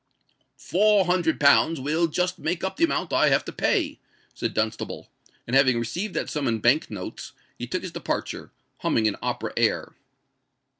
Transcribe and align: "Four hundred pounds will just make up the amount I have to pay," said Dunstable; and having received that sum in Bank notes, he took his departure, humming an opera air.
"Four 0.57 1.05
hundred 1.05 1.39
pounds 1.39 1.79
will 1.79 2.07
just 2.07 2.39
make 2.39 2.63
up 2.63 2.75
the 2.75 2.85
amount 2.85 3.13
I 3.13 3.29
have 3.29 3.45
to 3.45 3.51
pay," 3.51 3.99
said 4.33 4.55
Dunstable; 4.55 5.09
and 5.45 5.55
having 5.55 5.77
received 5.77 6.15
that 6.15 6.27
sum 6.27 6.47
in 6.47 6.57
Bank 6.57 6.89
notes, 6.89 7.33
he 7.59 7.67
took 7.67 7.83
his 7.83 7.91
departure, 7.91 8.51
humming 8.79 9.07
an 9.07 9.17
opera 9.21 9.53
air. 9.55 9.93